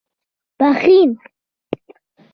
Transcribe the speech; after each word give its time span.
پښين 0.59 1.09